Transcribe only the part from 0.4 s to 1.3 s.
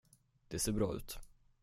Det ser bra ut.